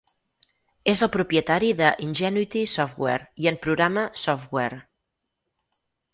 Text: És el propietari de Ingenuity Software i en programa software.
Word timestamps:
És 0.93 1.03
el 1.07 1.11
propietari 1.15 1.69
de 1.81 1.89
Ingenuity 2.05 2.63
Software 2.73 3.29
i 3.45 3.51
en 3.53 3.61
programa 3.67 4.09
software. 4.25 4.83